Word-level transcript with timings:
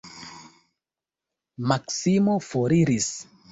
Maksimo 1.73 2.41
foriris. 2.49 3.15